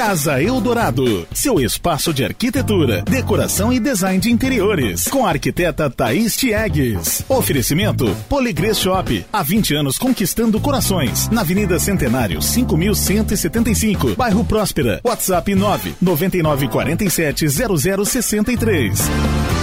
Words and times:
Casa 0.00 0.42
Eldorado, 0.42 1.28
seu 1.30 1.60
espaço 1.60 2.14
de 2.14 2.24
arquitetura, 2.24 3.02
decoração 3.02 3.70
e 3.70 3.78
design 3.78 4.18
de 4.18 4.30
interiores, 4.30 5.06
com 5.08 5.26
a 5.26 5.28
arquiteta 5.28 5.90
Thaís 5.90 6.38
Tiegues. 6.38 7.22
Oferecimento 7.28 8.06
Poligrês 8.26 8.78
Shop, 8.78 9.26
há 9.30 9.42
20 9.42 9.74
anos 9.74 9.98
conquistando 9.98 10.58
corações, 10.58 11.28
na 11.28 11.42
Avenida 11.42 11.78
Centenário, 11.78 12.40
5175, 12.40 14.16
bairro 14.16 14.42
Próspera. 14.42 15.02
WhatsApp 15.04 15.54
9 15.54 15.94
9947 16.00 17.46
0063. 17.46 19.59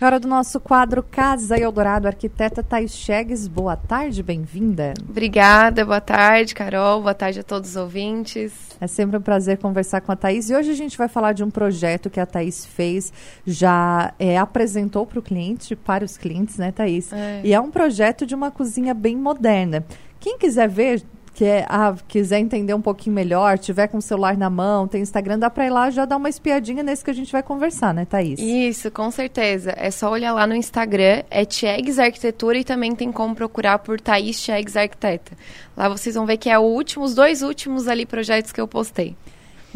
É 0.00 0.04
hora 0.04 0.20
do 0.20 0.28
nosso 0.28 0.60
quadro 0.60 1.02
Casa 1.02 1.58
Eldorado, 1.58 2.06
arquiteta 2.06 2.62
Thais 2.62 2.92
Chegues. 2.92 3.48
Boa 3.48 3.74
tarde, 3.74 4.22
bem-vinda. 4.22 4.94
Obrigada, 5.08 5.84
boa 5.84 6.00
tarde, 6.00 6.54
Carol. 6.54 7.02
Boa 7.02 7.14
tarde 7.14 7.40
a 7.40 7.42
todos 7.42 7.70
os 7.70 7.76
ouvintes. 7.76 8.52
É 8.80 8.86
sempre 8.86 9.16
um 9.16 9.20
prazer 9.20 9.58
conversar 9.58 10.00
com 10.00 10.12
a 10.12 10.16
Thaís. 10.16 10.50
E 10.50 10.54
hoje 10.54 10.70
a 10.70 10.74
gente 10.74 10.96
vai 10.96 11.08
falar 11.08 11.32
de 11.32 11.42
um 11.42 11.50
projeto 11.50 12.08
que 12.08 12.20
a 12.20 12.26
Thaís 12.26 12.64
fez, 12.64 13.12
já 13.44 14.14
é, 14.20 14.38
apresentou 14.38 15.04
para 15.04 15.18
o 15.18 15.22
cliente, 15.22 15.74
para 15.74 16.04
os 16.04 16.16
clientes, 16.16 16.58
né, 16.58 16.70
Thaís? 16.70 17.12
É. 17.12 17.40
E 17.42 17.52
é 17.52 17.58
um 17.58 17.72
projeto 17.72 18.24
de 18.24 18.36
uma 18.36 18.52
cozinha 18.52 18.94
bem 18.94 19.16
moderna. 19.16 19.84
Quem 20.20 20.38
quiser 20.38 20.68
ver, 20.68 21.02
quer, 21.34 21.66
ah, 21.68 21.94
quiser 22.06 22.38
entender 22.38 22.74
um 22.74 22.80
pouquinho 22.80 23.14
melhor, 23.14 23.58
tiver 23.58 23.86
com 23.88 23.98
o 23.98 24.02
celular 24.02 24.36
na 24.36 24.50
mão, 24.50 24.86
tem 24.86 25.02
Instagram, 25.02 25.38
dá 25.38 25.50
para 25.50 25.66
ir 25.66 25.70
lá 25.70 25.90
já 25.90 26.04
dar 26.04 26.16
uma 26.16 26.28
espiadinha 26.28 26.82
nesse 26.82 27.04
que 27.04 27.10
a 27.10 27.14
gente 27.14 27.30
vai 27.32 27.42
conversar, 27.42 27.92
né, 27.94 28.04
Thaís? 28.04 28.38
Isso, 28.38 28.90
com 28.90 29.10
certeza. 29.10 29.74
É 29.76 29.90
só 29.90 30.10
olhar 30.10 30.32
lá 30.32 30.46
no 30.46 30.54
Instagram, 30.54 31.22
é 31.30 31.44
Tiegs 31.44 31.98
Arquitetura 31.98 32.58
e 32.58 32.64
também 32.64 32.94
tem 32.94 33.10
como 33.12 33.34
procurar 33.34 33.78
por 33.78 34.00
Thaís 34.00 34.40
Tiegs 34.40 34.76
Arquiteta. 34.76 35.32
Lá 35.76 35.88
vocês 35.88 36.14
vão 36.14 36.26
ver 36.26 36.36
que 36.36 36.50
é 36.50 36.58
o 36.58 36.62
último, 36.62 37.04
os 37.04 37.14
dois 37.14 37.42
últimos 37.42 37.88
ali 37.88 38.04
projetos 38.04 38.52
que 38.52 38.60
eu 38.60 38.68
postei. 38.68 39.16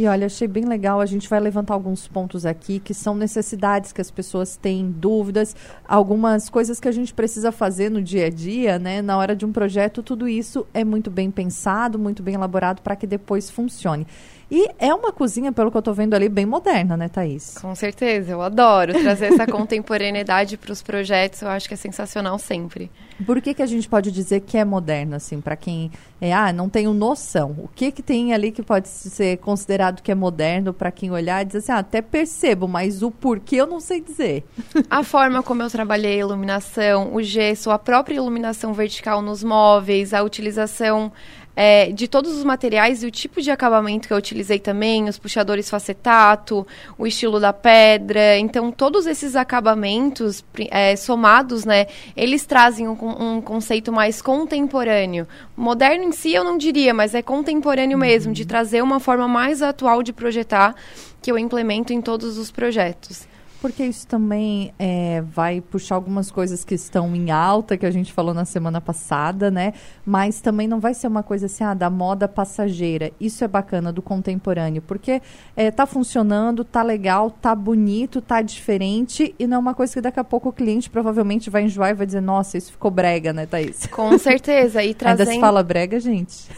E 0.03 0.07
olha, 0.09 0.27
achei 0.27 0.49
bem 0.49 0.65
legal. 0.65 1.01
A 1.01 1.07
gente 1.07 1.29
vai 1.29 1.39
levantar 1.39 1.75
alguns 1.75 2.09
pontos 2.09 2.45
aqui 2.45 2.81
que 2.81 2.93
são 2.93 3.15
necessidades 3.15 3.93
que 3.93 4.01
as 4.01 4.11
pessoas 4.11 4.57
têm, 4.57 4.91
dúvidas, 4.91 5.55
algumas 5.87 6.51
coisas 6.51 6.81
que 6.81 6.89
a 6.89 6.91
gente 6.91 7.15
precisa 7.15 7.53
fazer 7.53 7.89
no 7.89 8.03
dia 8.03 8.27
a 8.27 8.29
dia, 8.29 8.81
né? 8.81 9.01
Na 9.01 9.17
hora 9.17 9.37
de 9.37 9.47
um 9.47 9.53
projeto, 9.53 10.03
tudo 10.03 10.27
isso 10.27 10.67
é 10.75 10.83
muito 10.83 11.09
bem 11.09 11.31
pensado, 11.31 12.01
muito 12.01 12.21
bem 12.21 12.35
elaborado 12.35 12.83
para 12.83 12.97
que 12.97 13.07
depois 13.07 13.49
funcione. 13.49 14.05
E 14.55 14.69
é 14.79 14.93
uma 14.93 15.11
cozinha, 15.11 15.51
pelo 15.51 15.71
que 15.71 15.79
eu 15.79 15.79
estou 15.79 15.95
vendo 15.95 16.13
ali, 16.13 16.29
bem 16.29 16.45
moderna, 16.45 16.95
né, 16.95 17.09
Thaís? 17.09 17.57
Com 17.57 17.75
certeza, 17.75 18.33
eu 18.33 18.43
adoro 18.43 18.93
trazer 18.93 19.33
essa 19.33 19.47
contemporaneidade 19.51 20.59
para 20.59 20.71
os 20.71 20.83
projetos, 20.83 21.41
eu 21.41 21.49
acho 21.49 21.67
que 21.67 21.73
é 21.73 21.77
sensacional 21.79 22.39
sempre. 22.39 22.91
Por 23.25 23.41
que, 23.41 23.55
que 23.55 23.63
a 23.63 23.67
gente 23.67 23.89
pode 23.89 24.13
dizer 24.13 24.41
que 24.41 24.59
é 24.59 24.65
moderna, 24.65 25.17
assim, 25.17 25.41
para 25.41 25.57
quem 25.57 25.91
é, 26.21 26.35
ah, 26.35 26.53
não 26.53 26.69
tenho 26.69 26.93
noção? 26.93 27.57
O 27.59 27.69
que 27.75 27.91
que 27.91 28.03
tem 28.03 28.35
ali 28.35 28.53
que 28.53 28.63
pode 28.63 28.89
ser 28.89 29.39
considerado 29.39 30.03
que 30.03 30.13
é 30.13 30.15
moderno 30.15 30.75
para 30.75 30.91
quem 30.91 31.11
olhar 31.11 31.41
e 31.41 31.47
dizer 31.47 31.59
assim, 31.59 31.73
ah, 31.73 31.79
até 31.79 32.03
percebo, 32.03 32.69
mas 32.69 33.03
o 33.03 33.11
porquê 33.11 33.57
eu 33.57 33.67
não 33.67 33.81
sei 33.81 34.03
dizer. 34.03 34.45
A 34.91 35.03
forma 35.03 35.43
como 35.43 35.63
eu 35.63 35.71
trabalhei 35.71 36.17
a 36.17 36.25
iluminação, 36.27 37.15
o 37.15 37.23
gesso, 37.23 37.71
a 37.71 37.79
própria 37.79 38.17
iluminação 38.17 38.75
vertical 38.75 39.23
nos 39.23 39.43
móveis, 39.43 40.13
a 40.13 40.23
utilização 40.23 41.11
é, 41.55 41.93
de 41.93 42.09
todos 42.09 42.37
os 42.37 42.45
materiais 42.45 43.03
e 43.03 43.07
o 43.07 43.11
tipo 43.11 43.41
de 43.41 43.51
acabamento 43.51 44.09
que 44.09 44.15
eu 44.15 44.17
utilizei 44.17 44.59
também, 44.59 45.09
os 45.09 45.19
puxadores 45.19 45.69
facetato, 45.69 46.67
o 46.99 47.07
estilo 47.07 47.39
da 47.39 47.53
pedra. 47.53 48.39
Então, 48.39 48.71
todos 48.71 49.07
esses 49.07 49.37
acabamentos 49.37 50.45
é, 50.71 50.97
somados, 50.97 51.65
né, 51.65 51.87
eles 52.17 52.47
trazem 52.47 52.89
um, 52.89 52.93
um, 52.93 53.41
conceito 53.41 53.93
mais 53.93 54.23
contemporâneo. 54.23 55.27
Moderno 55.57 56.05
em 56.05 56.13
si 56.13 56.33
eu 56.33 56.45
não 56.45 56.57
diria, 56.57 56.95
mas 56.95 57.15
é 57.15 57.23
contemporâneo 57.23 57.97
uhum. 57.97 58.05
mesmo, 58.05 58.33
de 58.33 58.47
trazer 58.47 58.83
uma 58.83 59.01
forma 59.01 59.29
mais 59.29 59.63
atual 59.63 60.03
de 60.03 60.13
projetar 60.13 60.75
que 61.21 61.31
eu 61.31 61.39
implemento 61.39 61.93
em 61.93 62.01
todos 62.01 62.39
os 62.39 62.51
projetos 62.51 63.31
porque 63.63 63.85
isso 63.85 64.09
também 64.09 64.75
é, 64.77 65.23
vai 65.23 65.61
puxar 65.61 65.95
algumas 65.95 66.33
coisas 66.33 66.65
que 66.65 66.75
estão 66.75 67.15
em 67.15 67.31
alta, 67.31 67.77
que 67.77 67.87
a 67.87 67.93
gente 67.93 68.13
falou 68.13 68.35
na 68.35 68.45
semana 68.45 68.81
passada, 68.81 69.53
né? 69.53 69.73
Mas 70.05 70.41
também 70.41 70.67
não 70.67 70.81
vai 70.81 70.93
ser 70.95 71.07
uma 71.07 71.23
coisa 71.23 71.47
assim, 71.47 71.63
ah, 71.63 71.73
da 71.73 71.89
moda 71.89 72.27
passageira. 72.27 73.13
Isso 73.21 73.45
é 73.45 73.49
bacana 73.49 73.93
do 73.93 74.03
contemporâneo, 74.03 74.83
porque 74.83 75.23
é, 75.57 75.71
tá 75.71 75.87
funcionando, 75.87 76.65
tá 76.65 76.83
legal, 76.83 77.31
tá 77.31 77.55
bonito, 77.55 78.21
tá 78.21 78.43
diferente, 78.43 79.33
e 79.39 79.47
não 79.47 79.59
é 79.59 79.61
uma 79.61 79.75
coisa 79.75 79.93
que 79.95 80.01
daqui 80.01 80.19
a 80.19 80.25
pouco 80.25 80.49
o 80.49 80.53
cliente 80.53 80.91
provavelmente 80.91 81.49
vai 81.49 81.63
enjoar 81.63 81.91
e 81.91 81.95
vai 81.95 82.05
dizer, 82.05 82.21
nossa, 82.21 82.59
isso 82.59 82.73
ficou 82.73 82.91
brega, 82.91 83.33
né, 83.33 83.47
Thaís? 83.47 83.87
Com 83.87 84.19
certeza. 84.19 84.83
E 84.83 84.93
trazendo... 84.93 85.21
Ainda 85.31 85.35
se 85.35 85.41
fala 85.41 85.63
brega, 85.63 86.01
gente? 86.01 86.49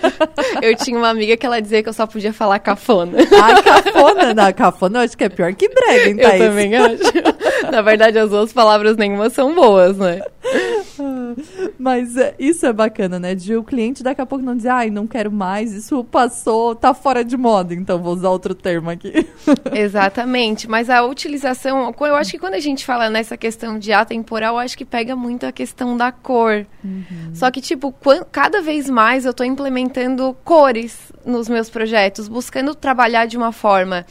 eu 0.60 0.76
tinha 0.76 0.98
uma 0.98 1.08
amiga 1.08 1.34
que 1.34 1.46
ela 1.46 1.62
dizia 1.62 1.82
que 1.82 1.88
eu 1.88 1.94
só 1.94 2.06
podia 2.06 2.34
falar 2.34 2.58
cafona. 2.58 3.16
Ah, 3.42 3.62
cafona? 3.62 4.34
Não, 4.34 4.52
cafona 4.52 4.98
eu 4.98 5.04
acho 5.04 5.16
que 5.16 5.24
é 5.24 5.30
pior 5.30 5.54
que 5.54 5.66
brega, 5.66 6.10
hein, 6.10 6.16
Thaís? 6.18 6.41
Também 6.48 6.74
acho. 6.74 7.02
Na 7.70 7.82
verdade, 7.82 8.18
as 8.18 8.30
duas 8.30 8.52
palavras 8.52 8.96
nenhuma 8.96 9.30
são 9.30 9.54
boas, 9.54 9.96
né? 9.96 10.20
Mas 11.78 12.16
é, 12.16 12.34
isso 12.38 12.66
é 12.66 12.72
bacana, 12.72 13.18
né? 13.18 13.34
De 13.34 13.56
o 13.56 13.62
cliente 13.62 14.02
daqui 14.02 14.20
a 14.20 14.26
pouco 14.26 14.44
não 14.44 14.56
dizer, 14.56 14.68
ai, 14.68 14.90
não 14.90 15.06
quero 15.06 15.30
mais, 15.30 15.72
isso 15.72 16.04
passou, 16.04 16.74
tá 16.74 16.94
fora 16.94 17.24
de 17.24 17.36
moda, 17.36 17.74
então 17.74 18.02
vou 18.02 18.14
usar 18.14 18.30
outro 18.30 18.54
termo 18.54 18.90
aqui. 18.90 19.26
Exatamente, 19.72 20.68
mas 20.68 20.90
a 20.90 21.04
utilização, 21.04 21.94
eu 22.00 22.14
acho 22.14 22.30
que 22.32 22.38
quando 22.38 22.54
a 22.54 22.60
gente 22.60 22.84
fala 22.84 23.08
nessa 23.08 23.36
questão 23.36 23.78
de 23.78 23.92
atemporal, 23.92 24.54
eu 24.54 24.58
acho 24.58 24.76
que 24.76 24.84
pega 24.84 25.16
muito 25.16 25.46
a 25.46 25.52
questão 25.52 25.96
da 25.96 26.12
cor. 26.12 26.66
Uhum. 26.84 27.04
Só 27.34 27.50
que, 27.50 27.60
tipo, 27.60 27.94
cada 28.30 28.60
vez 28.60 28.88
mais 28.88 29.24
eu 29.24 29.32
tô 29.32 29.44
implementando 29.44 30.36
cores 30.44 31.12
nos 31.24 31.48
meus 31.48 31.70
projetos, 31.70 32.28
buscando 32.28 32.74
trabalhar 32.74 33.26
de 33.26 33.36
uma 33.36 33.52
forma 33.52 34.04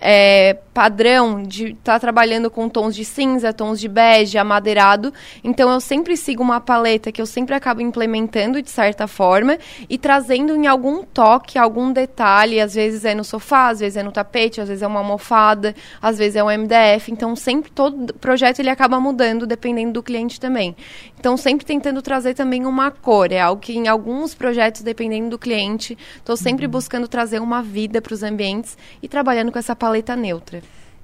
é, 0.00 0.56
padrão 0.72 1.42
de 1.42 1.72
estar 1.72 1.94
tá 1.94 2.00
trabalhando 2.00 2.50
com 2.50 2.68
tons 2.68 2.96
de 2.96 3.04
cinza, 3.04 3.52
tons 3.52 3.78
de 3.78 3.86
bege, 3.86 4.38
amadeirado. 4.38 5.12
Então 5.44 5.70
eu 5.70 5.80
sempre 5.80 6.16
sigo 6.16 6.42
uma 6.42 6.60
paleta 6.60 7.12
que 7.12 7.20
eu 7.20 7.26
sempre 7.26 7.54
acabo 7.54 7.82
implementando 7.82 8.62
de 8.62 8.70
certa 8.70 9.06
forma 9.06 9.58
e 9.88 9.98
trazendo 9.98 10.56
em 10.56 10.66
algum 10.66 11.02
toque, 11.02 11.58
algum 11.58 11.92
detalhe. 11.92 12.60
Às 12.60 12.74
vezes 12.74 13.04
é 13.04 13.14
no 13.14 13.24
sofá, 13.24 13.68
às 13.68 13.80
vezes 13.80 13.98
é 13.98 14.02
no 14.02 14.10
tapete, 14.10 14.60
às 14.60 14.68
vezes 14.68 14.82
é 14.82 14.86
uma 14.86 15.00
almofada, 15.00 15.74
às 16.00 16.16
vezes 16.16 16.36
é 16.36 16.42
um 16.42 16.48
MDF. 16.48 17.12
Então 17.12 17.36
sempre 17.36 17.70
todo 17.70 18.14
projeto 18.14 18.60
ele 18.60 18.70
acaba 18.70 18.98
mudando 18.98 19.46
dependendo 19.46 19.92
do 19.92 20.02
cliente 20.02 20.40
também. 20.40 20.74
Então 21.18 21.36
sempre 21.36 21.66
tentando 21.66 22.00
trazer 22.00 22.32
também 22.32 22.64
uma 22.64 22.90
cor. 22.90 23.32
É 23.32 23.40
algo 23.40 23.60
que 23.60 23.76
em 23.76 23.86
alguns 23.86 24.34
projetos, 24.34 24.80
dependendo 24.80 25.30
do 25.30 25.38
cliente, 25.38 25.98
estou 26.16 26.36
sempre 26.36 26.64
uhum. 26.64 26.70
buscando 26.70 27.06
trazer 27.06 27.40
uma 27.40 27.62
vida 27.62 28.00
para 28.00 28.14
os 28.14 28.22
ambientes 28.22 28.78
e 29.02 29.08
trabalhando 29.08 29.52
com 29.52 29.58
essa 29.58 29.76
paleta 29.76 29.89
paleta 29.90 30.14
neutra. 30.14 30.60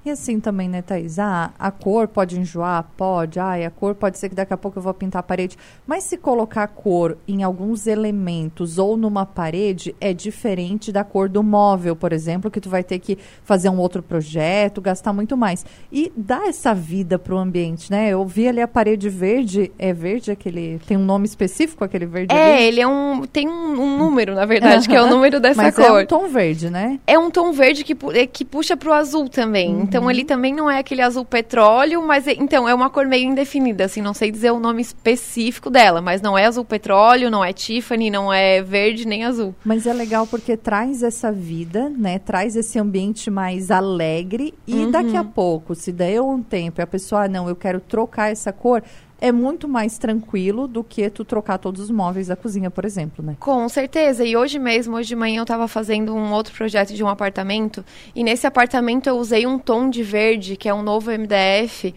E 0.06 0.10
assim 0.10 0.38
também, 0.38 0.68
né, 0.68 0.82
Thaís? 0.82 1.18
Ah, 1.18 1.50
a 1.58 1.68
cor 1.72 2.06
pode 2.06 2.38
enjoar? 2.38 2.86
Pode. 2.96 3.40
Ah, 3.40 3.54
a 3.66 3.70
cor 3.72 3.92
pode 3.92 4.16
ser 4.18 4.28
que 4.28 4.36
daqui 4.36 4.54
a 4.54 4.56
pouco 4.56 4.78
eu 4.78 4.82
vou 4.82 4.94
pintar 4.94 5.18
a 5.18 5.22
parede. 5.24 5.56
Mas 5.84 6.04
se 6.04 6.16
colocar 6.16 6.62
a 6.62 6.68
cor 6.68 7.18
em 7.26 7.42
alguns 7.42 7.88
elementos 7.88 8.78
ou 8.78 8.96
numa 8.96 9.26
parede, 9.26 9.96
é 10.00 10.14
diferente 10.14 10.92
da 10.92 11.02
cor 11.02 11.28
do 11.28 11.42
móvel, 11.42 11.96
por 11.96 12.12
exemplo, 12.12 12.52
que 12.52 12.60
tu 12.60 12.70
vai 12.70 12.84
ter 12.84 13.00
que 13.00 13.18
fazer 13.42 13.68
um 13.68 13.78
outro 13.78 14.00
projeto, 14.00 14.80
gastar 14.80 15.12
muito 15.12 15.36
mais. 15.36 15.66
E 15.90 16.12
dá 16.16 16.46
essa 16.46 16.72
vida 16.72 17.18
para 17.18 17.34
o 17.34 17.38
ambiente, 17.38 17.90
né? 17.90 18.08
Eu 18.10 18.24
vi 18.24 18.46
ali 18.46 18.60
a 18.60 18.68
parede 18.68 19.08
verde. 19.08 19.72
É 19.76 19.92
verde 19.92 20.30
aquele... 20.30 20.78
Tem 20.86 20.96
um 20.96 21.04
nome 21.04 21.26
específico 21.26 21.82
aquele 21.82 22.06
verde 22.06 22.32
É, 22.32 22.54
ali? 22.58 22.64
ele 22.66 22.80
é 22.80 22.86
um... 22.86 23.22
Tem 23.26 23.48
um, 23.48 23.72
um 23.72 23.98
número, 23.98 24.36
na 24.36 24.46
verdade, 24.46 24.88
que 24.88 24.94
é 24.94 25.02
o 25.02 25.08
número 25.10 25.40
dessa 25.40 25.60
Mas 25.64 25.74
cor. 25.74 25.84
é 25.84 26.04
um 26.04 26.06
tom 26.06 26.28
verde, 26.28 26.70
né? 26.70 27.00
É 27.08 27.18
um 27.18 27.28
tom 27.28 27.50
verde 27.50 27.82
que, 27.82 27.96
que 28.28 28.44
puxa 28.44 28.76
para 28.76 28.90
o 28.90 28.92
azul 28.92 29.28
também. 29.28 29.74
Uhum. 29.74 29.95
Então, 29.96 30.10
ele 30.10 30.24
também 30.24 30.54
não 30.54 30.70
é 30.70 30.78
aquele 30.78 31.02
azul 31.02 31.24
petróleo, 31.24 32.02
mas 32.06 32.26
é, 32.26 32.32
então 32.32 32.68
é 32.68 32.74
uma 32.74 32.90
cor 32.90 33.06
meio 33.06 33.28
indefinida, 33.28 33.84
assim, 33.84 34.00
não 34.00 34.14
sei 34.14 34.30
dizer 34.30 34.50
o 34.50 34.60
nome 34.60 34.82
específico 34.82 35.70
dela, 35.70 36.00
mas 36.00 36.20
não 36.20 36.36
é 36.36 36.46
azul 36.46 36.64
petróleo, 36.64 37.30
não 37.30 37.44
é 37.44 37.52
Tiffany, 37.52 38.10
não 38.10 38.32
é 38.32 38.62
verde 38.62 39.06
nem 39.06 39.24
azul. 39.24 39.54
Mas 39.64 39.86
é 39.86 39.92
legal 39.92 40.26
porque 40.26 40.56
traz 40.56 41.02
essa 41.02 41.32
vida, 41.32 41.88
né? 41.88 42.18
Traz 42.18 42.56
esse 42.56 42.78
ambiente 42.78 43.30
mais 43.30 43.70
alegre 43.70 44.54
e 44.66 44.74
uhum. 44.74 44.90
daqui 44.90 45.16
a 45.16 45.24
pouco, 45.24 45.74
se 45.74 45.92
der 45.92 46.20
um 46.20 46.42
tempo 46.42 46.80
e 46.80 46.82
a 46.82 46.86
pessoa, 46.86 47.24
ah, 47.24 47.28
não, 47.28 47.48
eu 47.48 47.56
quero 47.56 47.80
trocar 47.80 48.30
essa 48.30 48.52
cor, 48.52 48.82
é 49.20 49.32
muito 49.32 49.66
mais 49.66 49.98
tranquilo 49.98 50.68
do 50.68 50.84
que 50.84 51.08
tu 51.08 51.24
trocar 51.24 51.58
todos 51.58 51.80
os 51.80 51.90
móveis 51.90 52.26
da 52.26 52.36
cozinha, 52.36 52.70
por 52.70 52.84
exemplo, 52.84 53.24
né? 53.24 53.36
Com 53.40 53.68
certeza. 53.68 54.24
E 54.24 54.36
hoje 54.36 54.58
mesmo, 54.58 54.96
hoje 54.96 55.08
de 55.08 55.16
manhã, 55.16 55.38
eu 55.38 55.42
estava 55.42 55.66
fazendo 55.66 56.14
um 56.14 56.32
outro 56.32 56.54
projeto 56.54 56.94
de 56.94 57.02
um 57.02 57.08
apartamento. 57.08 57.84
E 58.14 58.22
nesse 58.22 58.46
apartamento 58.46 59.08
eu 59.08 59.16
usei 59.16 59.46
um 59.46 59.58
tom 59.58 59.88
de 59.88 60.02
verde, 60.02 60.56
que 60.56 60.68
é 60.68 60.74
um 60.74 60.82
novo 60.82 61.10
MDF. 61.10 61.94